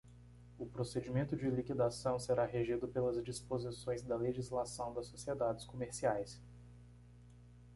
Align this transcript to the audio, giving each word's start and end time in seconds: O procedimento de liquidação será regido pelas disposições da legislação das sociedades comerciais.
O 0.57 0.65
procedimento 0.65 1.35
de 1.35 1.47
liquidação 1.47 2.17
será 2.17 2.43
regido 2.43 2.87
pelas 2.87 3.23
disposições 3.23 4.01
da 4.01 4.15
legislação 4.17 4.91
das 4.95 5.05
sociedades 5.05 5.63
comerciais. 5.63 6.41